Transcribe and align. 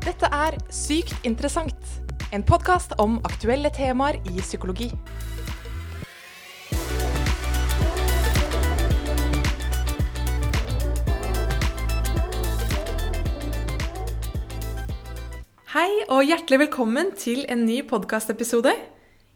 Dette 0.00 0.28
er 0.32 0.54
Sykt 0.72 1.26
interessant, 1.28 1.88
en 2.32 2.40
podkast 2.46 2.94
om 3.02 3.18
aktuelle 3.28 3.68
temaer 3.68 4.16
i 4.24 4.40
psykologi. 4.40 4.86
Hei 15.74 15.90
og 16.08 16.24
hjertelig 16.24 16.62
velkommen 16.64 17.12
til 17.20 17.44
en 17.52 17.66
ny 17.68 17.82
podkastepisode. 17.84 18.72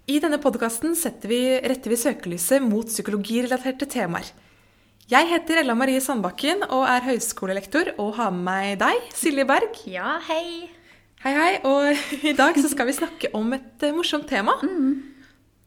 I 0.08 0.16
denne 0.24 0.40
podkasten 0.40 0.96
retter 0.96 1.92
vi 1.92 2.00
søkelyset 2.00 2.64
mot 2.64 2.88
psykologirelaterte 2.88 3.84
temaer. 3.84 4.32
Jeg 5.04 5.26
heter 5.28 5.58
Ella 5.60 5.74
Marie 5.76 6.00
Sandbakken 6.00 6.62
og 6.72 6.86
er 6.88 7.04
høyskolelektor 7.04 7.90
og 8.00 8.14
har 8.16 8.30
med 8.32 8.46
meg 8.46 8.68
deg, 8.80 9.10
Silje 9.12 9.44
Berg. 9.44 9.76
Ja, 9.84 10.14
hei. 10.30 10.70
Hei, 11.20 11.32
hei. 11.36 11.50
Og 11.68 12.24
i 12.24 12.32
dag 12.32 12.56
så 12.56 12.70
skal 12.72 12.88
vi 12.88 12.94
snakke 12.96 13.28
om 13.36 13.52
et 13.52 13.84
eh, 13.84 13.92
morsomt 13.92 14.24
tema. 14.30 14.54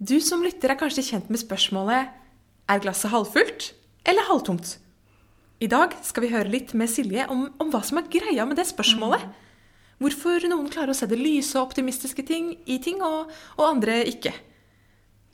Du 0.02 0.16
som 0.26 0.42
lytter 0.42 0.74
er 0.74 0.80
kanskje 0.80 1.06
kjent 1.12 1.30
med 1.30 1.44
spørsmålet 1.44 2.10
er 2.66 2.82
glasset 2.82 3.14
halvfullt 3.14 3.68
eller 4.10 4.26
halvtomt? 4.26 4.80
I 5.62 5.70
dag 5.70 5.94
skal 6.02 6.26
vi 6.26 6.34
høre 6.34 6.50
litt 6.50 6.74
med 6.74 6.90
Silje 6.90 7.30
om, 7.30 7.46
om 7.62 7.70
hva 7.70 7.84
som 7.86 8.02
er 8.02 8.10
greia 8.10 8.50
med 8.50 8.58
det 8.58 8.66
spørsmålet. 8.72 9.22
Hvorfor 10.02 10.50
noen 10.50 10.74
klarer 10.74 10.96
å 10.96 10.98
se 10.98 11.06
det 11.10 11.22
lyse 11.22 11.54
og 11.60 11.70
optimistiske 11.70 12.26
ting 12.26 12.56
i 12.66 12.82
ting, 12.82 13.06
og, 13.06 13.30
og 13.62 13.70
andre 13.70 14.02
ikke. 14.10 14.34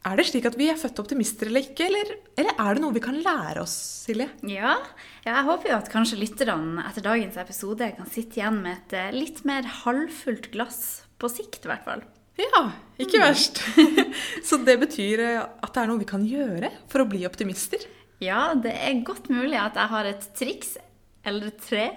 Er 0.03 0.19
det 0.19 0.25
slik 0.27 0.43
at 0.49 0.57
vi 0.59 0.65
er 0.67 0.79
født 0.79 0.99
optimister 0.99 1.47
eller 1.47 1.63
ikke, 1.63 1.85
eller, 1.87 2.09
eller 2.35 2.57
er 2.59 2.75
det 2.75 2.81
noe 2.83 2.95
vi 2.95 3.03
kan 3.03 3.15
lære 3.23 3.61
oss, 3.61 3.75
Silje? 4.03 4.27
Ja, 4.51 4.75
jeg 5.23 5.45
håper 5.47 5.71
jo 5.71 5.77
at 5.77 5.91
kanskje 5.93 6.19
lytterne 6.19 6.83
etter 6.89 7.05
dagens 7.05 7.37
episode 7.39 7.87
kan 7.95 8.09
sitte 8.11 8.41
igjen 8.41 8.59
med 8.65 8.81
et 8.81 8.97
eh, 8.99 9.15
litt 9.15 9.39
mer 9.47 9.69
halvfullt 9.83 10.51
glass. 10.51 10.81
På 11.15 11.29
sikt, 11.31 11.63
i 11.63 11.71
hvert 11.71 11.87
fall. 11.87 12.03
Ja, 12.35 12.65
ikke 12.99 13.21
verst. 13.21 13.61
Så 14.47 14.59
det 14.67 14.75
betyr 14.81 15.23
eh, 15.23 15.39
at 15.39 15.71
det 15.71 15.85
er 15.85 15.91
noe 15.93 16.01
vi 16.01 16.09
kan 16.09 16.27
gjøre 16.27 16.73
for 16.91 17.05
å 17.05 17.07
bli 17.07 17.23
optimister? 17.29 17.87
Ja, 18.23 18.51
det 18.59 18.75
er 18.75 19.05
godt 19.07 19.31
mulig 19.31 19.55
at 19.61 19.79
jeg 19.79 19.91
har 19.93 20.09
et 20.09 20.27
triks 20.35 20.75
eller 21.23 21.53
tre 21.63 21.93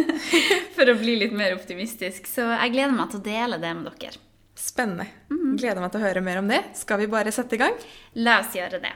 for 0.74 0.90
å 0.90 0.98
bli 0.98 1.20
litt 1.22 1.34
mer 1.38 1.54
optimistisk. 1.54 2.26
Så 2.26 2.50
jeg 2.50 2.74
gleder 2.74 2.98
meg 2.98 3.12
til 3.12 3.22
å 3.22 3.28
dele 3.30 3.62
det 3.62 3.74
med 3.78 3.92
dere. 3.92 4.18
Spennende. 4.54 5.06
Gleder 5.58 5.82
meg 5.82 5.90
til 5.92 6.00
å 6.00 6.06
høre 6.06 6.22
mer 6.24 6.40
om 6.40 6.48
det. 6.50 6.60
Skal 6.78 7.02
vi 7.02 7.10
bare 7.10 7.32
sette 7.34 7.56
i 7.56 7.60
gang? 7.60 7.74
La 8.22 8.40
oss 8.42 8.54
gjøre 8.54 8.80
det. 8.82 8.92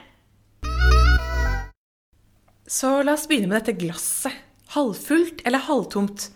Så 2.69 2.99
la 3.03 3.15
oss 3.17 3.27
begynne 3.27 3.49
med 3.49 3.59
dette 3.61 3.77
glasset. 3.79 4.35
Halvfullt 4.75 5.41
eller 5.49 5.65
halvtomt? 5.65 6.29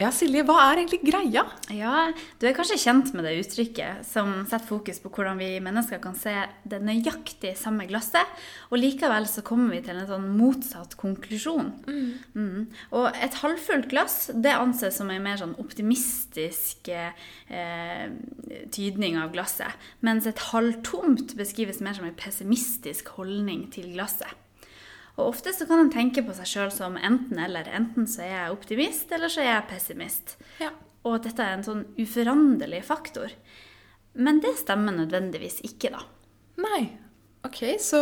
Ja, 0.00 0.08
Silje, 0.16 0.40
hva 0.48 0.54
er 0.64 0.78
egentlig 0.80 1.02
greia? 1.04 1.42
Ja, 1.76 2.08
Du 2.40 2.46
er 2.48 2.54
kanskje 2.56 2.78
kjent 2.80 3.10
med 3.12 3.26
det 3.28 3.34
uttrykket 3.42 4.06
som 4.08 4.46
setter 4.48 4.64
fokus 4.64 4.96
på 5.02 5.10
hvordan 5.12 5.36
vi 5.36 5.50
mennesker 5.60 6.00
kan 6.00 6.16
se 6.16 6.32
det 6.64 6.80
nøyaktig 6.80 7.52
samme 7.60 7.84
glasset, 7.90 8.24
og 8.72 8.80
likevel 8.80 9.28
så 9.28 9.44
kommer 9.44 9.74
vi 9.74 9.82
til 9.84 10.00
en 10.00 10.08
sånn 10.08 10.24
motsatt 10.38 10.96
konklusjon. 11.00 11.68
Mm. 12.32 12.72
Og 12.96 13.10
et 13.12 13.40
halvfullt 13.42 13.90
glass 13.92 14.30
det 14.32 14.56
anses 14.56 14.96
som 14.96 15.12
en 15.12 15.20
mer 15.20 15.36
sånn 15.42 15.52
optimistisk 15.60 16.88
eh, 16.88 18.08
tydning 18.72 19.20
av 19.20 19.34
glasset, 19.36 19.90
mens 20.00 20.24
et 20.24 20.48
halvtomt 20.48 21.36
beskrives 21.36 21.84
mer 21.84 22.00
som 22.00 22.08
en 22.08 22.16
pessimistisk 22.16 23.12
holdning 23.20 23.68
til 23.74 23.92
glasset. 23.92 24.39
Og 25.18 25.32
ofte 25.32 25.52
så 25.54 25.66
kan 25.68 25.82
en 25.82 25.92
tenke 25.92 26.22
på 26.24 26.34
seg 26.36 26.48
sjøl 26.48 26.70
som 26.74 26.96
enten-eller. 26.96 27.68
Enten 27.76 28.06
så 28.08 28.24
er 28.26 28.32
jeg 28.34 28.54
optimist, 28.54 29.10
eller 29.12 29.32
så 29.32 29.42
er 29.42 29.50
jeg 29.50 29.68
pessimist. 29.72 30.36
Ja. 30.62 30.70
Og 31.04 31.18
at 31.18 31.28
dette 31.28 31.44
er 31.44 31.56
en 31.56 31.66
sånn 31.66 31.84
uforanderlig 32.00 32.82
faktor. 32.86 33.32
Men 34.20 34.40
det 34.44 34.56
stemmer 34.60 34.94
nødvendigvis 34.96 35.60
ikke, 35.66 35.92
da. 35.94 36.04
Nei. 36.60 36.82
Ok, 37.46 37.62
så 37.80 38.00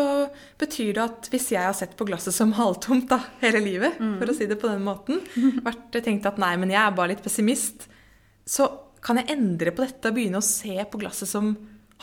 betyr 0.59 0.97
det 0.97 1.03
at 1.05 1.28
hvis 1.31 1.53
jeg 1.53 1.62
har 1.62 1.77
sett 1.77 1.93
på 1.99 2.09
glasset 2.09 2.34
som 2.34 2.55
halvtomt 2.59 3.06
da, 3.10 3.21
hele 3.43 3.62
livet, 3.62 4.00
for 4.00 4.31
å 4.31 4.34
si 4.34 4.49
det 4.50 4.59
på 4.59 4.71
den 4.71 4.83
måten, 4.87 5.22
vært 5.62 5.94
tenkt 6.03 6.27
at 6.27 6.41
nei, 6.43 6.56
men 6.59 6.72
jeg 6.75 6.81
er 6.83 6.97
bare 6.97 7.12
litt 7.12 7.22
pessimist, 7.22 7.87
så 8.49 8.66
kan 9.04 9.21
jeg 9.21 9.31
endre 9.37 9.71
på 9.71 9.84
dette 9.84 10.10
og 10.10 10.16
begynne 10.16 10.41
å 10.41 10.44
se 10.44 10.75
på 10.91 10.99
glasset 10.99 11.31
som 11.31 11.53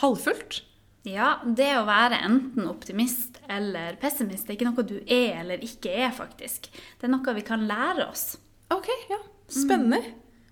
halvfullt? 0.00 0.62
Ja, 1.06 1.36
det 1.44 1.68
å 1.78 1.84
være 1.86 2.18
enten 2.26 2.66
optimist 2.66 3.38
eller 3.52 3.94
pessimist, 4.02 4.46
det 4.46 4.54
er 4.54 4.58
ikke 4.58 4.70
noe 4.72 4.86
du 4.86 4.96
er 5.04 5.38
eller 5.44 5.62
ikke 5.62 5.92
er, 5.94 6.10
faktisk. 6.14 6.66
Det 6.98 7.06
er 7.06 7.12
noe 7.12 7.34
vi 7.36 7.44
kan 7.46 7.62
lære 7.68 8.08
oss. 8.08 8.32
Ok, 8.74 8.90
ja. 9.12 9.20
Spennende. 9.46 10.00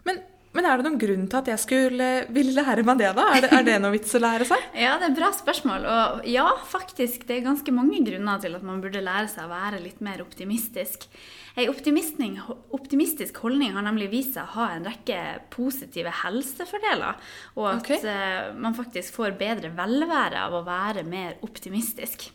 Men, 0.07 0.21
men 0.55 0.65
er 0.71 0.79
det 0.81 0.87
noen 0.87 0.99
grunn 1.03 1.25
til 1.29 1.41
at 1.41 1.49
jeg 1.51 1.59
skulle 1.63 2.09
ville 2.35 2.55
lære 2.55 2.85
meg 2.87 3.01
det, 3.03 3.11
da? 3.17 3.25
Er 3.35 3.45
det, 3.45 3.51
er 3.53 3.65
det 3.67 3.79
noe 3.83 3.93
vits 3.97 4.15
å 4.15 4.21
lære 4.23 4.47
seg? 4.49 4.63
Ja, 4.85 4.95
det 5.01 5.09
er 5.09 5.13
et 5.13 5.19
bra 5.19 5.31
spørsmål. 5.35 5.87
Og 5.91 6.29
ja, 6.31 6.47
faktisk, 6.71 7.27
det 7.29 7.41
er 7.41 7.49
ganske 7.49 7.75
mange 7.75 8.01
grunner 8.07 8.39
til 8.43 8.55
at 8.55 8.63
man 8.67 8.81
burde 8.85 9.03
lære 9.05 9.29
seg 9.33 9.49
å 9.49 9.53
være 9.53 9.83
litt 9.83 10.01
mer 10.05 10.23
optimistisk. 10.23 11.09
Ei 11.55 11.69
optimistisk 11.71 13.37
holdning 13.45 13.75
har 13.77 13.85
nemlig 13.87 14.09
vist 14.11 14.35
seg 14.35 14.47
å 14.49 14.55
ha 14.57 14.71
en 14.75 14.87
rekke 14.89 15.19
positive 15.55 16.11
helsefordeler, 16.25 17.21
og 17.59 17.69
at 17.71 17.85
Ok. 17.85 17.91
eh, 18.05 18.49
man 18.59 18.75
faktisk 18.75 19.15
får 19.15 19.37
bedre 19.39 19.71
velvære 19.77 20.41
av 20.49 20.55
å 20.59 20.65
være 20.67 21.05
mer 21.07 21.37
optimistisk. 21.47 22.31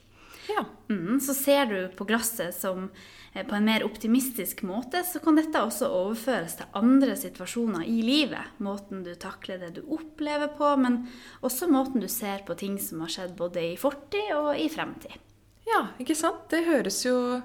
Ja. 0.89 0.95
Mm, 0.95 1.19
så 1.21 1.33
ser 1.37 1.65
du 1.69 1.77
på 1.95 2.05
glasset 2.09 2.55
som 2.55 2.89
eh, 3.33 3.45
på 3.45 3.55
en 3.55 3.65
mer 3.65 3.83
optimistisk 3.85 4.63
måte, 4.65 5.03
så 5.05 5.21
kan 5.21 5.37
dette 5.37 5.61
også 5.61 5.85
overføres 5.93 6.57
til 6.57 6.65
andre 6.73 7.15
situasjoner 7.19 7.85
i 7.85 8.01
livet. 8.01 8.57
Måten 8.57 9.03
du 9.05 9.13
takler 9.13 9.61
det 9.61 9.75
du 9.77 9.83
opplever 9.85 10.49
på, 10.57 10.71
men 10.81 11.03
også 11.45 11.69
måten 11.69 12.01
du 12.01 12.09
ser 12.09 12.41
på 12.47 12.57
ting 12.57 12.79
som 12.81 13.05
har 13.05 13.13
skjedd 13.13 13.37
både 13.37 13.67
i 13.71 13.77
fortid 13.77 14.33
og 14.35 14.55
i 14.57 14.69
fremtid. 14.69 15.13
ja, 15.69 15.85
ikke 16.01 16.17
sant? 16.17 16.47
Det 16.49 16.65
høres 16.65 17.03
jo 17.05 17.41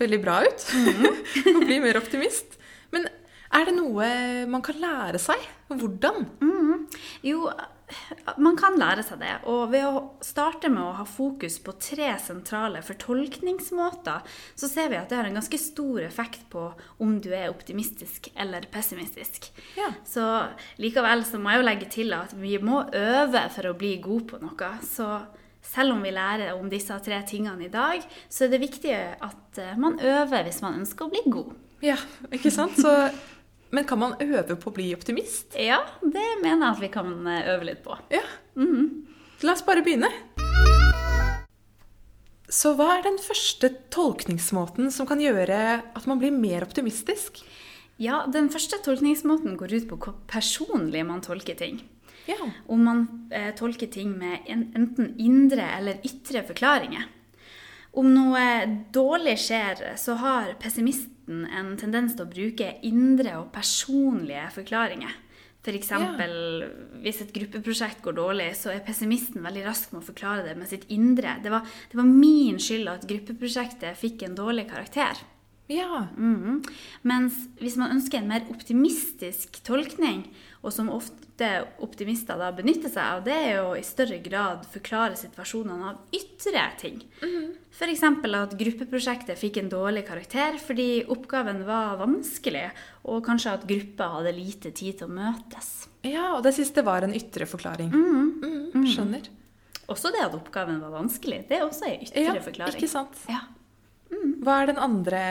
veldig 0.00 0.20
bra 0.24 0.40
ut. 0.46 0.66
Å 1.56 1.60
bli 1.60 1.80
mer 1.84 2.00
optimist. 2.00 2.56
Men 2.94 3.04
er 3.52 3.68
det 3.68 3.76
noe 3.76 4.08
man 4.48 4.64
kan 4.64 4.80
lære 4.80 5.20
seg? 5.20 5.42
Hvordan? 5.68 6.24
Jo, 7.26 7.44
man 8.42 8.56
kan 8.58 8.76
lære 8.78 9.04
seg 9.06 9.20
det. 9.22 9.32
Og 9.50 9.70
ved 9.72 9.86
å 9.86 10.02
starte 10.24 10.70
med 10.72 10.82
å 10.82 10.96
ha 10.98 11.06
fokus 11.08 11.58
på 11.62 11.76
tre 11.82 12.10
sentrale 12.22 12.82
fortolkningsmåter, 12.86 14.26
så 14.58 14.70
ser 14.70 14.90
vi 14.92 14.98
at 14.98 15.10
det 15.10 15.20
har 15.20 15.30
en 15.30 15.38
ganske 15.38 15.60
stor 15.60 16.02
effekt 16.04 16.46
på 16.52 16.68
om 17.02 17.16
du 17.22 17.30
er 17.36 17.50
optimistisk 17.52 18.30
eller 18.34 18.66
pessimistisk. 18.72 19.50
Ja. 19.78 19.92
Så 20.06 20.26
likevel 20.82 21.24
så 21.28 21.40
må 21.40 21.54
jeg 21.54 21.62
jo 21.62 21.68
legge 21.70 21.90
til 21.98 22.16
at 22.16 22.34
vi 22.36 22.56
må 22.62 22.84
øve 22.90 23.46
for 23.54 23.70
å 23.70 23.76
bli 23.78 23.96
god 24.04 24.30
på 24.32 24.42
noe. 24.42 24.72
Så 24.86 25.10
selv 25.66 25.96
om 25.96 26.02
vi 26.04 26.14
lærer 26.14 26.54
om 26.56 26.68
disse 26.70 26.94
tre 27.04 27.20
tingene 27.26 27.66
i 27.66 27.72
dag, 27.72 28.02
så 28.30 28.46
er 28.46 28.54
det 28.54 28.62
viktig 28.62 28.92
at 28.96 29.62
eh, 29.62 29.78
man 29.78 29.98
øver 29.98 30.46
hvis 30.46 30.62
man 30.64 30.82
ønsker 30.82 31.06
å 31.06 31.14
bli 31.14 31.24
god. 31.26 31.54
Ja, 31.84 31.98
ikke 32.32 32.52
sant? 32.54 32.78
Så, 32.80 32.92
men 33.76 33.84
kan 33.84 34.00
man 34.00 34.16
øve 34.24 34.56
på 34.56 34.70
å 34.70 34.74
bli 34.76 34.88
optimist? 34.96 35.52
Ja, 35.60 35.82
det 36.00 36.24
mener 36.40 36.62
jeg 36.62 36.70
at 36.70 36.80
vi 36.80 36.88
kan 36.94 37.12
eh, 37.28 37.50
øve 37.52 37.68
litt 37.68 37.82
på. 37.84 37.96
Ja. 38.08 38.24
La 39.44 39.52
oss 39.52 39.64
bare 39.66 39.82
begynne. 39.84 40.08
Så 42.48 42.72
hva 42.78 42.94
er 42.94 43.02
den 43.04 43.18
første 43.20 43.68
tolkningsmåten 43.92 44.88
som 44.94 45.08
kan 45.08 45.20
gjøre 45.20 45.58
at 45.98 46.06
man 46.08 46.22
blir 46.22 46.32
mer 46.32 46.64
optimistisk? 46.64 47.42
Ja, 48.00 48.22
den 48.32 48.48
første 48.52 48.78
tolkningsmåten 48.84 49.58
går 49.60 49.74
ut 49.74 49.88
på 49.90 49.98
hvor 50.06 50.16
personlig 50.30 51.02
man 51.04 51.20
tolker 51.26 51.58
ting. 51.58 51.82
Ja. 52.30 52.38
Om 52.72 52.86
man 52.86 53.02
eh, 53.34 53.50
tolker 53.58 53.90
ting 53.92 54.14
med 54.16 54.46
en, 54.48 54.70
enten 54.78 55.12
indre 55.20 55.68
eller 55.76 56.00
ytre 56.06 56.46
forklaringer. 56.48 57.10
Om 57.96 58.08
noe 58.12 58.46
dårlig 58.92 59.36
skjer, 59.40 59.84
så 60.00 60.16
har 60.20 60.56
pessimisten 60.60 61.15
en 61.26 61.76
tendens 61.80 62.14
til 62.16 62.26
å 62.26 62.30
bruke 62.30 62.72
indre 62.86 63.36
og 63.40 63.52
personlige 63.54 64.48
forklaringer. 64.54 65.22
F.eks. 65.66 65.88
hvis 67.02 67.22
et 67.24 67.32
gruppeprosjekt 67.34 68.02
går 68.04 68.14
dårlig, 68.14 68.52
så 68.54 68.70
er 68.70 68.84
pessimisten 68.86 69.42
veldig 69.42 69.64
rask 69.66 69.90
med 69.90 70.04
å 70.04 70.06
forklare 70.06 70.44
det 70.46 70.54
med 70.58 70.70
sitt 70.70 70.84
indre. 70.94 71.40
Det 71.42 71.50
var, 71.50 71.66
det 71.90 71.98
var 71.98 72.06
min 72.06 72.60
skyld 72.62 72.92
at 72.92 73.08
gruppeprosjektet 73.10 73.98
fikk 73.98 74.22
en 74.22 74.38
dårlig 74.38 74.68
karakter. 74.70 75.18
Ja. 75.68 76.06
Mhm. 76.16 76.60
Mens 77.02 77.34
hvis 77.58 77.76
man 77.76 77.90
ønsker 77.96 78.18
en 78.20 78.28
mer 78.30 78.44
optimistisk 78.52 79.58
tolkning, 79.66 80.28
og 80.62 80.72
som 80.72 80.88
ofte 80.90 81.48
optimister 81.84 82.38
da 82.38 82.48
benytter 82.54 82.88
seg 82.88 83.02
av, 83.02 83.24
det 83.26 83.34
er 83.34 83.56
jo 83.58 83.72
i 83.76 83.82
større 83.84 84.16
grad 84.24 84.64
forklare 84.72 85.18
situasjonene 85.18 85.90
av 85.90 85.98
ytre 86.16 86.62
ting. 86.80 87.02
F.eks. 87.76 88.02
at 88.06 88.54
gruppeprosjektet 88.58 89.38
fikk 89.38 89.58
en 89.60 89.68
dårlig 89.68 90.06
karakter 90.08 90.56
fordi 90.62 91.04
oppgaven 91.12 91.64
var 91.68 91.98
vanskelig, 92.00 92.70
og 93.04 93.24
kanskje 93.26 93.52
at 93.58 93.66
gruppa 93.68 94.08
hadde 94.16 94.32
lite 94.38 94.70
tid 94.72 94.98
til 95.02 95.08
å 95.10 95.16
møtes. 95.18 95.88
ja, 96.06 96.36
og 96.36 96.42
det 96.46 96.54
siste 96.54 96.82
var 96.86 97.02
en 97.02 97.14
ytre 97.14 97.46
forklaring. 97.46 97.90
Mm, 97.90 98.86
skjønner. 98.86 99.28
Også 99.92 100.10
det 100.10 100.22
at 100.24 100.34
oppgaven 100.34 100.80
var 100.82 100.90
vanskelig, 101.02 101.44
det 101.48 101.58
er 101.60 101.66
også 101.68 101.86
en 101.86 102.00
ytre 102.06 102.22
Ja, 102.24 102.40
forklaring. 102.42 102.74
ikke 102.80 102.88
sant? 102.90 103.18
Ja. 103.28 103.42
Hva 104.10 104.62
er 104.62 104.70
den 104.70 104.82
andre 104.82 105.22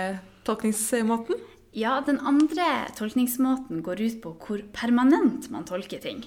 tolkningsmåten? 0.48 1.40
Ja, 1.76 2.00
den 2.06 2.22
andre 2.24 2.88
tolkningsmåten 2.96 3.84
går 3.84 4.02
ut 4.04 4.18
på 4.24 4.34
hvor 4.40 4.64
permanent 4.76 5.50
man 5.52 5.68
tolker 5.68 6.00
ting. 6.04 6.24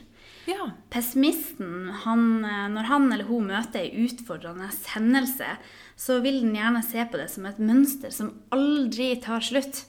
Ja. 0.49 0.71
Pessimisten, 0.93 1.91
han, 2.05 2.45
eh, 2.45 2.69
når 2.73 2.89
han 2.89 3.13
eller 3.13 3.29
hun 3.29 3.51
møter 3.51 3.83
ei 3.83 4.07
utfordrende 4.07 4.71
hendelse, 4.95 5.57
så 5.97 6.21
vil 6.25 6.41
den 6.41 6.57
gjerne 6.57 6.83
se 6.85 7.05
på 7.05 7.21
det 7.21 7.29
som 7.33 7.49
et 7.49 7.61
mønster 7.61 8.13
som 8.15 8.33
aldri 8.55 9.11
tar 9.21 9.45
slutt. 9.45 9.85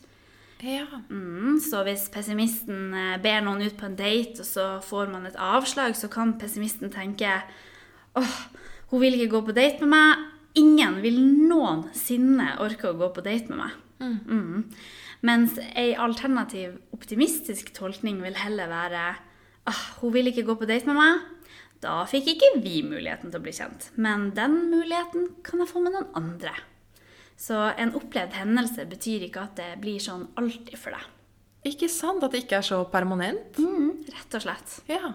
Ja. 0.59 0.87
Mm, 1.07 1.59
så 1.63 1.85
hvis 1.87 2.09
pessimisten 2.11 2.91
eh, 2.91 3.19
ber 3.23 3.43
noen 3.45 3.63
ut 3.63 3.77
på 3.79 3.87
en 3.87 3.95
date, 3.99 4.43
og 4.43 4.47
så 4.47 4.67
får 4.83 5.11
man 5.13 5.27
et 5.29 5.39
avslag, 5.39 5.95
så 5.95 6.11
kan 6.11 6.35
pessimisten 6.39 6.91
tenke 6.91 7.31
åh, 8.19 8.35
hun 8.91 9.03
vil 9.03 9.15
ikke 9.15 9.31
gå 9.37 9.45
på 9.47 9.55
date 9.55 9.85
med 9.85 9.95
meg. 9.95 10.27
Ingen 10.57 11.01
vil 11.03 11.19
noensinne 11.49 12.55
orke 12.63 12.89
å 12.89 12.97
gå 12.97 13.11
på 13.13 13.23
date 13.25 13.51
med 13.51 13.61
meg. 13.61 13.77
Mm. 13.99 14.63
Mens 15.27 15.57
ei 15.77 15.91
alternativ 15.99 16.77
optimistisk 16.95 17.73
tolkning 17.75 18.21
vil 18.23 18.37
heller 18.39 18.71
være 18.71 19.03
ah, 19.69 19.83
hun 19.99 20.13
vil 20.15 20.31
ikke 20.31 20.47
gå 20.47 20.55
på 20.59 20.69
date 20.69 20.89
med 20.89 20.97
meg. 20.97 21.27
Da 21.83 22.01
fikk 22.09 22.33
ikke 22.33 22.57
vi 22.63 22.81
muligheten 22.83 23.31
til 23.31 23.39
å 23.39 23.43
bli 23.43 23.53
kjent. 23.55 23.91
Men 23.95 24.31
den 24.35 24.57
muligheten 24.71 25.29
kan 25.45 25.61
jeg 25.63 25.71
få 25.71 25.83
med 25.83 25.95
noen 25.95 26.09
andre. 26.17 26.55
Så 27.39 27.55
en 27.79 27.93
opplevd 27.95 28.35
hendelse 28.35 28.83
betyr 28.89 29.29
ikke 29.29 29.45
at 29.45 29.55
det 29.59 29.69
blir 29.83 30.01
sånn 30.03 30.27
alltid 30.39 30.75
for 30.79 30.95
deg. 30.95 31.05
Ikke 31.69 31.87
sant 31.91 32.23
at 32.23 32.33
det 32.33 32.43
ikke 32.45 32.59
er 32.59 32.67
så 32.67 32.81
permanent? 32.91 33.59
Mm, 33.59 34.03
rett 34.11 34.35
og 34.35 34.43
slett. 34.43 34.75
Ja. 34.91 35.13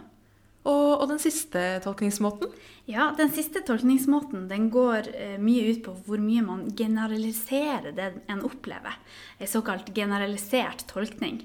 Og, 0.64 1.02
og 1.02 1.08
den 1.10 1.20
siste 1.20 1.62
tolkningsmåten? 1.84 2.52
Ja, 2.88 3.10
den 3.16 3.28
siste 3.32 3.60
tolkningsmåten 3.64 4.46
den 4.48 4.70
går 4.72 5.10
eh, 5.12 5.34
mye 5.40 5.66
ut 5.74 5.82
på 5.84 5.92
hvor 6.06 6.22
mye 6.22 6.44
man 6.44 6.70
generaliserer 6.76 7.92
det 7.96 8.10
en 8.32 8.40
opplever. 8.48 8.96
En 9.38 9.50
såkalt 9.50 9.92
generalisert 9.96 10.86
tolkning. 10.88 11.42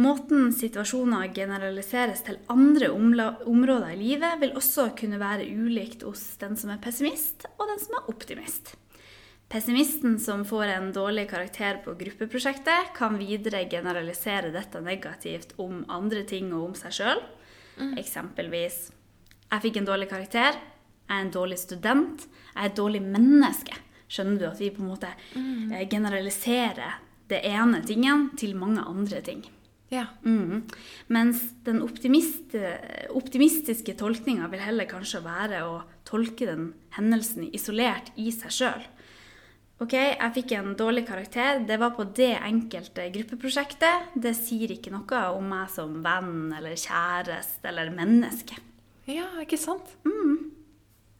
Måten 0.00 0.52
situasjoner 0.54 1.32
generaliseres 1.34 2.22
til 2.24 2.38
andre 2.48 2.92
områder 2.94 3.90
i 3.90 3.98
livet, 3.98 4.38
vil 4.40 4.54
også 4.56 4.92
kunne 4.96 5.18
være 5.20 5.48
ulikt 5.50 6.06
hos 6.06 6.22
den 6.40 6.54
som 6.56 6.70
er 6.70 6.78
pessimist, 6.80 7.48
og 7.58 7.66
den 7.68 7.82
som 7.82 7.98
er 7.98 8.12
optimist. 8.12 8.76
Pessimisten 9.50 10.14
som 10.22 10.44
får 10.46 10.70
en 10.76 10.92
dårlig 10.94 11.26
karakter 11.32 11.82
på 11.82 11.96
gruppeprosjektet, 11.98 12.94
kan 12.94 13.18
videre 13.18 13.64
generalisere 13.68 14.54
dette 14.54 14.78
negativt 14.80 15.56
om 15.58 15.82
andre 15.90 16.22
ting 16.22 16.52
og 16.54 16.68
om 16.68 16.78
seg 16.78 16.94
sjøl. 17.00 17.22
Eksempelvis 18.00 18.90
Jeg 19.50 19.62
fikk 19.64 19.80
en 19.80 19.88
dårlig 19.88 20.08
karakter. 20.10 20.58
Jeg 21.10 21.16
er 21.16 21.24
en 21.24 21.32
dårlig 21.34 21.58
student. 21.58 22.26
Jeg 22.54 22.62
er 22.62 22.70
et 22.70 22.76
dårlig 22.78 23.00
menneske. 23.02 23.78
Skjønner 24.10 24.38
du 24.38 24.44
at 24.48 24.60
vi 24.60 24.70
på 24.74 24.82
en 24.82 24.90
måte 24.90 25.10
mm. 25.34 25.72
generaliserer 25.90 27.00
det 27.30 27.40
ene 27.46 27.80
tingen 27.86 28.30
til 28.38 28.56
mange 28.58 28.82
andre 28.82 29.20
ting? 29.26 29.42
Ja. 29.90 30.06
Mm. 30.22 30.68
Mens 31.10 31.42
den 31.66 31.82
optimist, 31.82 32.54
optimistiske 33.10 33.96
tolkninga 33.98 34.46
vil 34.52 34.62
heller 34.62 34.86
kanskje 34.90 35.22
være 35.24 35.64
å 35.66 35.80
tolke 36.06 36.46
den 36.46 36.72
hendelsen 36.94 37.48
isolert 37.50 38.12
i 38.14 38.30
seg 38.34 38.54
sjøl. 38.54 38.86
Ok, 39.80 39.94
jeg 39.96 40.32
fikk 40.34 40.52
en 40.58 40.74
dårlig 40.76 41.06
karakter. 41.08 41.62
Det 41.64 41.78
var 41.80 41.94
på 41.96 42.04
det 42.16 42.34
enkelte 42.36 43.06
gruppeprosjektet. 43.14 44.10
Det 44.12 44.34
sier 44.36 44.74
ikke 44.74 44.92
noe 44.92 45.22
om 45.32 45.46
meg 45.54 45.70
som 45.72 45.94
venn 46.04 46.50
eller 46.52 46.76
kjæreste 46.76 47.70
eller 47.70 47.88
menneske. 47.94 48.58
Ja, 49.08 49.24
ikke 49.40 49.56
sant? 49.58 49.88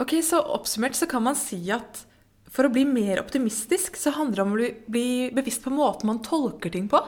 Ok, 0.01 0.19
Så 0.25 0.43
oppsummert 0.45 0.97
så 0.97 1.09
kan 1.09 1.25
man 1.25 1.39
si 1.41 1.63
at 1.73 2.05
for 2.51 2.67
å 2.67 2.73
bli 2.73 2.85
mer 2.85 3.23
optimistisk, 3.23 3.97
så 3.97 4.13
handler 4.13 4.37
det 4.37 4.45
om 4.45 4.55
å 4.57 4.71
bli 4.91 5.09
bevisst 5.33 5.65
på 5.65 5.73
måten 5.73 6.11
man 6.11 6.21
tolker 6.25 6.73
ting 6.75 6.89
på. 6.91 7.01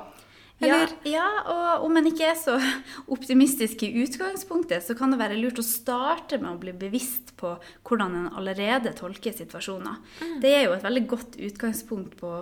Eller? 0.63 0.93
Ja, 1.03 1.13
ja, 1.13 1.29
og 1.51 1.87
om 1.89 1.97
en 1.99 2.07
ikke 2.09 2.29
er 2.31 2.39
så 2.39 2.55
optimistisk 3.15 3.83
i 3.87 3.91
utgangspunktet, 4.05 4.85
så 4.87 4.97
kan 4.99 5.13
det 5.13 5.21
være 5.21 5.39
lurt 5.41 5.61
å 5.61 5.67
starte 5.67 6.39
med 6.43 6.53
å 6.53 6.61
bli 6.63 6.75
bevisst 6.77 7.35
på 7.41 7.57
hvordan 7.89 8.17
en 8.19 8.31
allerede 8.39 8.95
tolker 8.99 9.35
situasjoner. 9.37 10.01
Det 10.43 10.55
er 10.55 10.67
jo 10.69 10.77
et 10.77 10.87
veldig 10.87 11.05
godt 11.11 11.39
utgangspunkt 11.43 12.17
på 12.21 12.33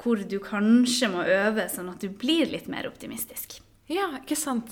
hvor 0.00 0.24
du 0.28 0.38
kanskje 0.42 1.10
må 1.12 1.26
øve, 1.26 1.68
sånn 1.72 1.90
at 1.92 2.04
du 2.04 2.10
blir 2.10 2.50
litt 2.52 2.70
mer 2.70 2.88
optimistisk. 2.90 3.58
Ja, 3.90 4.12
ikke 4.22 4.38
sant? 4.38 4.70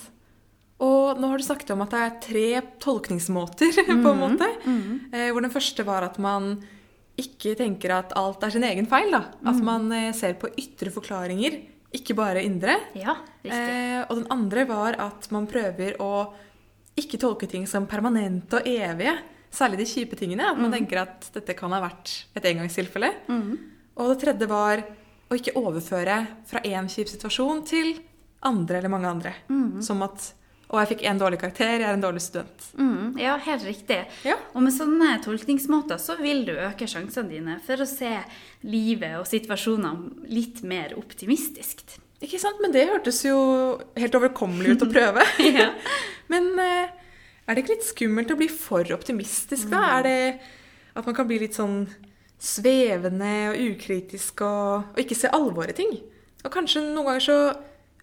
Og 0.83 1.19
nå 1.21 1.29
har 1.31 1.39
du 1.39 1.47
snakket 1.47 1.75
om 1.75 1.83
at 1.85 1.93
det 1.95 2.03
er 2.03 2.15
tre 2.25 2.47
tolkningsmåter, 2.83 3.75
på 4.05 4.15
en 4.15 4.23
måte. 4.23 4.49
Eh, 5.13 5.29
hvor 5.31 5.45
den 5.45 5.55
første 5.55 5.87
var 5.87 6.07
at 6.07 6.19
man 6.23 6.57
ikke 7.21 7.55
tenker 7.59 7.93
at 7.95 8.15
alt 8.19 8.43
er 8.43 8.55
sin 8.55 8.67
egen 8.67 8.89
feil. 8.91 9.13
Da. 9.13 9.27
At 9.47 9.61
man 9.65 9.91
eh, 9.95 10.11
ser 10.17 10.35
på 10.41 10.51
ytre 10.59 10.91
forklaringer, 10.95 11.61
ikke 11.93 12.17
bare 12.17 12.43
indre. 12.45 12.79
Ja. 12.99 13.17
Eh, 13.45 14.01
og 14.07 14.17
den 14.17 14.29
andre 14.33 14.65
var 14.69 14.97
at 15.03 15.29
man 15.35 15.49
prøver 15.51 15.99
å 16.03 16.13
ikke 16.99 17.21
tolke 17.21 17.49
ting 17.49 17.67
som 17.69 17.89
permanente 17.89 18.61
og 18.61 18.69
evige. 18.69 19.17
Særlig 19.53 19.83
de 19.83 19.89
kjipe 19.91 20.17
tingene. 20.17 20.49
At 20.53 20.61
man 20.61 20.73
tenker 20.73 21.03
at 21.05 21.29
dette 21.35 21.57
kan 21.57 21.73
ha 21.77 21.83
vært 21.85 22.15
et 22.37 22.49
engangstilfelle. 22.53 23.13
Og 24.01 24.13
det 24.13 24.21
tredje 24.23 24.49
var 24.49 24.81
å 25.29 25.37
ikke 25.37 25.57
overføre 25.61 26.19
fra 26.49 26.61
én 26.65 26.89
kjip 26.93 27.11
situasjon 27.13 27.65
til 27.69 27.95
andre 28.49 28.81
eller 28.81 28.93
mange 28.93 29.11
andre. 29.13 29.35
Som 29.85 30.01
at 30.05 30.33
Å, 30.73 30.79
jeg 30.81 30.89
fikk 30.95 31.03
én 31.05 31.19
dårlig 31.21 31.37
karakter, 31.37 31.75
jeg 31.83 31.85
er 31.85 31.99
en 31.99 32.01
dårlig 32.01 32.23
student. 32.25 32.63
Mm, 32.81 33.19
ja, 33.21 33.35
helt 33.45 33.65
riktig. 33.69 33.99
Ja. 34.25 34.39
Og 34.57 34.63
med 34.65 34.73
sånne 34.73 35.19
tolkningsmåter 35.21 35.99
så 36.01 36.17
vil 36.17 36.47
du 36.49 36.55
øke 36.55 36.87
sjansene 36.89 37.29
dine 37.29 37.57
for 37.67 37.85
å 37.85 37.87
se 37.89 38.15
livet 38.65 39.19
og 39.19 39.29
situasjonene 39.29 40.31
litt 40.33 40.63
mer 40.65 40.95
optimistisk. 40.97 41.85
Ikke 42.25 42.41
sant? 42.41 42.63
Men 42.65 42.73
det 42.73 42.87
hørtes 42.89 43.21
jo 43.27 43.37
helt 43.99 44.17
overkommelig 44.17 44.79
ut 44.79 44.87
å 44.87 44.89
prøve. 44.95 45.27
Ja. 45.61 45.69
Men 46.33 46.49
eh, 46.63 46.89
er 47.45 47.53
det 47.53 47.67
ikke 47.67 47.75
litt 47.75 47.91
skummelt 47.91 48.33
å 48.33 48.39
bli 48.41 48.49
for 48.49 48.89
optimistisk, 48.97 49.69
da? 49.75 49.83
Er 49.99 50.07
det 50.07 50.17
at 50.97 51.05
man 51.05 51.17
kan 51.17 51.29
bli 51.29 51.43
litt 51.43 51.59
sånn 51.59 51.83
svevende 52.41 53.51
og 53.51 53.61
ukritisk 53.75 54.41
og, 54.47 54.95
og 54.95 55.05
ikke 55.05 55.19
se 55.19 55.29
alvoret 55.37 55.77
i 55.77 55.83
ting? 55.83 55.93
Og 56.47 56.49
kanskje 56.55 56.87
noen 56.87 57.11
ganger 57.11 57.27
så 57.27 57.39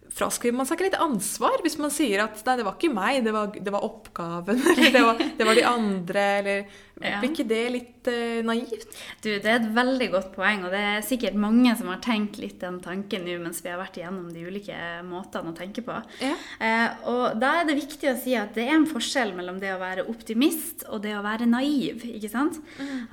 fraskriver 0.10 0.58
man 0.58 0.68
seg 0.68 0.80
ikke 0.80 0.88
litt 0.90 1.02
ansvar 1.02 1.62
hvis 1.64 1.78
man 1.82 1.92
sier 1.94 2.24
at 2.24 2.42
nei, 2.48 2.56
det 2.60 2.66
var 2.66 2.78
ikke 2.78 2.94
meg, 2.94 3.22
det 3.26 3.34
var, 3.36 3.52
det 3.54 3.74
var 3.74 3.86
oppgaven, 3.86 4.62
eller 4.74 4.94
det 4.96 5.04
var, 5.06 5.26
det 5.38 5.50
var 5.50 5.60
de 5.60 5.66
andre, 5.74 6.30
eller 6.42 6.78
Ja. 7.00 7.22
Blir 7.22 7.32
ikke 7.32 7.46
det 7.48 7.60
litt 7.72 8.08
uh, 8.12 8.42
naivt? 8.44 8.90
Du, 9.24 9.30
Det 9.30 9.48
er 9.48 9.62
et 9.62 9.70
veldig 9.72 10.08
godt 10.12 10.34
poeng, 10.34 10.66
og 10.68 10.74
det 10.74 10.82
er 10.84 11.06
sikkert 11.08 11.38
mange 11.40 11.72
som 11.80 11.88
har 11.88 12.02
tenkt 12.04 12.36
litt 12.42 12.58
den 12.60 12.82
tanken 12.84 13.24
nå 13.24 13.38
mens 13.40 13.62
vi 13.64 13.72
har 13.72 13.80
vært 13.80 14.02
igjennom 14.02 14.26
de 14.36 14.44
ulike 14.44 14.76
måtene 15.08 15.54
å 15.54 15.56
tenke 15.56 15.80
på. 15.86 15.96
Ja. 16.20 16.34
Eh, 16.60 17.06
og 17.08 17.40
da 17.40 17.54
er 17.62 17.70
det 17.70 17.78
viktig 17.80 18.12
å 18.12 18.18
si 18.20 18.36
at 18.36 18.52
det 18.58 18.66
er 18.68 18.76
en 18.76 18.90
forskjell 18.90 19.32
mellom 19.38 19.62
det 19.64 19.72
å 19.72 19.80
være 19.80 20.10
optimist 20.12 20.84
og 20.90 21.06
det 21.06 21.16
å 21.16 21.24
være 21.24 21.48
naiv. 21.48 22.04
ikke 22.04 22.34
sant? 22.34 22.60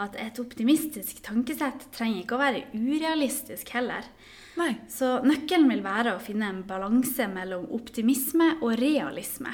At 0.03 0.19
et 0.19 0.43
optimistisk 0.43 1.23
tankesett 1.23 1.87
trenger 1.95 2.25
ikke 2.25 2.41
å 2.41 2.43
være 2.43 2.67
urealistisk 2.75 3.71
heller. 3.77 4.11
Nei. 4.57 4.73
Så 4.89 5.19
nøkkelen 5.27 5.69
vil 5.69 5.83
være 5.85 6.17
å 6.17 6.23
finne 6.23 6.49
en 6.49 6.63
balanse 6.69 7.27
mellom 7.29 7.67
optimisme 7.77 8.55
og 8.63 8.79
realisme. 8.81 9.53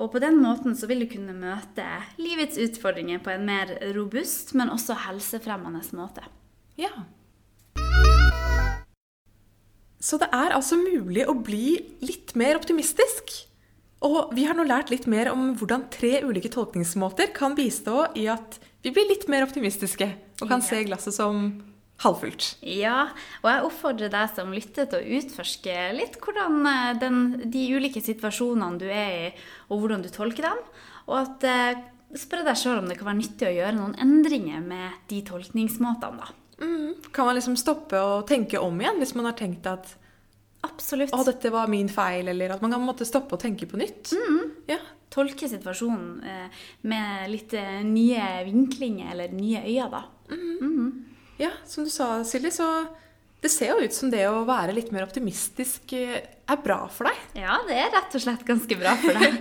Og 0.00 0.08
på 0.14 0.22
den 0.24 0.38
måten 0.40 0.76
så 0.78 0.88
vil 0.88 1.04
du 1.04 1.08
kunne 1.10 1.34
møte 1.36 1.84
livets 2.16 2.56
utfordringer 2.60 3.20
på 3.20 3.34
en 3.34 3.44
mer 3.44 3.74
robust, 3.92 4.54
men 4.56 4.72
også 4.72 4.96
helsefremmende 5.04 5.84
måte. 5.98 6.24
Ja. 6.80 6.90
Så 10.02 10.18
det 10.18 10.30
er 10.34 10.56
altså 10.56 10.80
mulig 10.80 11.26
å 11.28 11.36
bli 11.38 11.76
litt 12.02 12.32
mer 12.34 12.56
optimistisk. 12.58 13.36
Og 14.02 14.32
vi 14.34 14.48
har 14.48 14.56
nå 14.58 14.64
lært 14.66 14.90
litt 14.90 15.04
mer 15.06 15.28
om 15.30 15.52
hvordan 15.60 15.84
tre 15.94 16.24
ulike 16.26 16.50
tolkningsmåter 16.50 17.30
kan 17.36 17.54
bistå 17.54 18.08
i 18.18 18.26
at 18.32 18.56
vi 18.82 18.90
blir 18.90 19.06
litt 19.12 19.28
mer 19.30 19.44
optimistiske 19.46 20.08
og 20.40 20.48
kan 20.48 20.58
Ja. 20.58 20.66
se 20.66 20.82
glasset 20.88 21.14
som 21.14 21.62
halvfullt. 22.02 22.48
Ja, 22.66 23.06
og 23.42 23.48
jeg 23.50 23.64
oppfordrer 23.68 24.12
deg 24.12 24.34
som 24.36 24.52
lytter 24.54 24.88
til 24.90 25.00
å 25.00 25.18
utforske 25.18 25.78
litt 25.96 26.18
hvordan 26.22 26.68
eh, 26.68 26.90
den, 27.02 27.22
de 27.52 27.64
ulike 27.76 28.02
situasjonene 28.04 28.82
du 28.82 28.86
er 28.90 29.16
i, 29.16 29.32
og 29.70 29.82
hvordan 29.82 30.04
du 30.04 30.10
tolker 30.12 30.50
dem. 30.50 30.62
Og 31.08 31.16
at 31.22 31.48
eh, 31.48 31.82
spør 32.18 32.44
deg 32.46 32.58
sjøl 32.60 32.82
om 32.82 32.90
det 32.90 32.98
kan 33.00 33.10
være 33.10 33.20
nyttig 33.22 33.48
å 33.48 33.56
gjøre 33.56 33.78
noen 33.78 33.98
endringer 34.02 34.62
med 34.64 35.02
de 35.10 35.22
tolkningsmåtene. 35.26 36.22
da. 36.22 36.38
Mm. 36.62 36.94
Kan 37.14 37.26
man 37.26 37.36
liksom 37.38 37.56
stoppe 37.58 37.98
og 37.98 38.26
tenke 38.28 38.60
om 38.62 38.78
igjen 38.80 39.00
hvis 39.02 39.16
man 39.18 39.26
har 39.26 39.36
tenkt 39.38 39.66
at 39.66 39.96
Absolutt. 40.62 41.10
å, 41.10 41.24
dette 41.26 41.50
var 41.50 41.70
min 41.70 41.88
feil, 41.90 42.28
eller 42.30 42.54
at 42.54 42.62
man 42.62 42.74
kan 42.74 42.84
måtte 42.84 43.06
stoppe 43.08 43.34
og 43.34 43.42
tenke 43.42 43.66
på 43.66 43.80
nytt? 43.80 44.12
Ja. 44.70 44.78
Tolke 45.12 45.48
situasjonen 45.50 46.22
eh, 46.24 46.60
med 46.88 47.26
litt 47.32 47.52
eh, 47.58 47.82
nye 47.84 48.44
vinklinger 48.46 49.10
eller 49.12 49.34
nye 49.34 49.64
øyne, 49.66 49.88
da. 49.92 50.04
Ja, 51.40 51.52
som 51.68 51.86
du 51.86 51.90
sa, 51.92 52.24
Silje, 52.28 52.52
så 52.54 52.68
det 53.42 53.50
ser 53.50 53.72
jo 53.72 53.82
ut 53.82 53.94
som 53.94 54.10
det 54.12 54.22
å 54.30 54.44
være 54.46 54.74
litt 54.76 54.92
mer 54.94 55.02
optimistisk 55.02 55.94
eh, 55.98 56.20
er 56.22 56.60
bra 56.62 56.84
for 56.92 57.08
deg. 57.10 57.22
Ja, 57.42 57.56
det 57.66 57.74
er 57.74 57.90
rett 57.90 58.14
og 58.14 58.22
slett 58.22 58.44
ganske 58.46 58.76
bra 58.78 58.92
for 59.00 59.18
deg. 59.18 59.40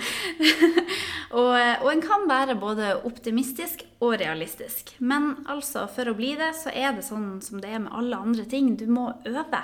og, 1.42 1.52
og 1.54 1.90
en 1.92 2.02
kan 2.02 2.26
være 2.30 2.58
både 2.58 2.96
optimistisk 3.06 3.84
og 4.02 4.16
realistisk. 4.24 4.96
Men 4.98 5.36
altså, 5.46 5.86
for 5.94 6.10
å 6.10 6.16
bli 6.18 6.34
det, 6.40 6.50
så 6.58 6.74
er 6.74 6.98
det 6.98 7.06
sånn 7.06 7.36
som 7.46 7.62
det 7.62 7.76
er 7.76 7.84
med 7.84 7.94
alle 7.94 8.18
andre 8.26 8.48
ting. 8.50 8.74
Du 8.80 8.88
må 8.90 9.12
øve. 9.30 9.62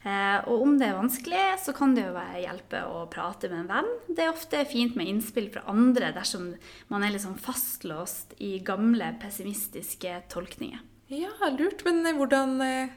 Eh, 0.00 0.38
og 0.48 0.64
om 0.64 0.76
det 0.80 0.88
er 0.88 0.96
vanskelig, 0.96 1.46
så 1.62 1.74
kan 1.76 1.94
det 1.94 2.06
jo 2.08 2.28
hjelpe 2.40 2.82
å 2.88 3.04
prate 3.12 3.52
med 3.52 3.66
en 3.66 3.72
venn. 3.74 3.90
Det 4.08 4.24
er 4.24 4.34
ofte 4.34 4.66
fint 4.66 4.98
med 4.98 5.12
innspill 5.12 5.50
fra 5.54 5.66
andre 5.70 6.10
dersom 6.16 6.54
man 6.90 7.04
er 7.04 7.14
liksom 7.14 7.38
fastlåst 7.38 8.34
i 8.42 8.56
gamle, 8.66 9.14
pessimistiske 9.22 10.24
tolkninger. 10.32 10.80
Ja, 11.10 11.30
lurt. 11.58 11.84
Men 11.84 12.06
eh, 12.06 12.14
hvordan, 12.14 12.60
eh, 12.60 12.88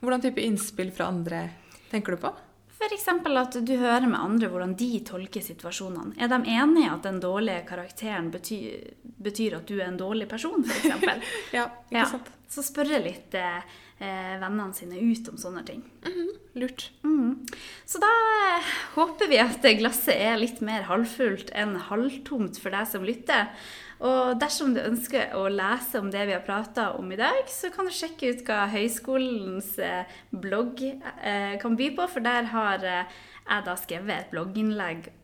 hvordan 0.00 0.20
type 0.20 0.40
innspill 0.40 0.92
fra 0.94 1.10
andre 1.10 1.48
tenker 1.90 2.14
du 2.14 2.22
på? 2.22 2.30
F.eks. 2.78 3.08
at 3.08 3.56
du 3.66 3.72
hører 3.76 4.06
med 4.06 4.20
andre 4.20 4.48
hvordan 4.52 4.76
de 4.78 5.00
tolker 5.02 5.42
situasjonene. 5.42 6.14
Er 6.22 6.30
de 6.30 6.38
enige 6.46 6.86
i 6.86 6.92
at 6.92 7.02
den 7.02 7.18
dårlige 7.20 7.64
karakteren 7.66 8.30
betyr, 8.30 8.92
betyr 9.02 9.56
at 9.58 9.66
du 9.66 9.80
er 9.80 9.88
en 9.88 9.98
dårlig 9.98 10.28
person, 10.30 10.62
f.eks.? 10.62 11.26
ja, 11.56 11.66
ikke 11.90 12.06
sant. 12.12 12.30
Så 12.48 12.62
spørre 12.62 13.02
litt 13.02 13.34
eh, 13.34 13.58
vennene 13.98 14.74
sine 14.76 15.00
ut 15.00 15.28
om 15.32 15.38
sånne 15.40 15.64
ting. 15.66 15.82
Mm, 16.06 16.30
lurt. 16.60 16.88
Mm. 17.02 17.46
Så 17.88 18.00
da 18.02 18.10
eh, 18.46 18.70
håper 18.94 19.30
vi 19.30 19.40
at 19.42 19.66
glasset 19.80 20.14
er 20.14 20.38
litt 20.40 20.62
mer 20.64 20.86
halvfullt 20.88 21.50
enn 21.56 21.76
halvtomt 21.88 22.60
for 22.62 22.74
deg 22.74 22.88
som 22.90 23.06
lytter. 23.06 23.50
Og 23.98 24.38
dersom 24.38 24.76
du 24.76 24.82
ønsker 24.84 25.32
å 25.34 25.48
lese 25.50 25.98
om 25.98 26.10
det 26.12 26.28
vi 26.28 26.36
har 26.36 26.44
prata 26.46 26.92
om 26.94 27.10
i 27.10 27.18
dag, 27.18 27.40
så 27.50 27.72
kan 27.74 27.88
du 27.88 27.94
sjekke 27.94 28.30
ut 28.30 28.44
hva 28.46 28.68
høyskolens 28.70 29.72
eh, 29.82 30.18
blogg 30.30 30.84
eh, 30.86 31.56
kan 31.58 31.78
by 31.78 31.90
på, 31.96 32.06
for 32.12 32.22
der 32.22 32.46
har 32.52 32.86
eh, 32.86 33.16
jeg 33.48 33.66
da 33.66 33.74
skrevet 33.80 34.14
et 34.14 34.34
blogginnlegg 34.34 35.14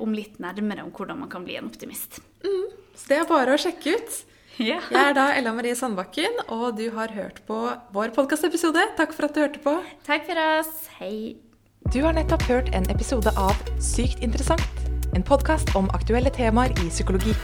om 0.00 0.12
litt 0.14 0.36
nærmere 0.40 0.84
om 0.86 0.90
hvordan 0.94 1.18
man 1.18 1.28
kan 1.30 1.42
bli 1.44 1.56
en 1.58 1.66
optimist. 1.66 2.20
Mm. 2.44 2.70
Så 2.96 3.10
det 3.10 3.16
er 3.18 3.26
bare 3.28 3.56
å 3.56 3.60
sjekke 3.60 3.96
ut. 3.98 4.14
Ja. 4.58 4.80
Jeg 4.90 4.98
er 4.98 5.14
da 5.14 5.28
Ella 5.38 5.52
Marie 5.54 5.74
Sandbakken, 5.78 6.40
og 6.50 6.78
du 6.78 6.88
har 6.94 7.12
hørt 7.14 7.42
på 7.46 7.58
vår 7.94 8.14
podkastepisode. 8.16 8.82
Takk 8.98 9.14
for 9.14 9.28
at 9.28 9.36
du 9.36 9.44
hørte 9.44 9.62
på. 9.62 9.76
Takk 10.06 10.26
for 10.26 10.42
oss. 10.42 10.88
Hei. 10.98 11.36
Du 11.94 12.02
har 12.04 12.16
nettopp 12.16 12.42
hørt 12.50 12.72
en 12.76 12.88
episode 12.90 13.30
av 13.38 13.54
Sykt 13.80 14.24
interessant. 14.24 14.66
En 15.16 15.24
podkast 15.24 15.70
om 15.78 15.88
aktuelle 15.96 16.34
temaer 16.34 16.74
i 16.82 16.90
psykologi. 16.90 17.36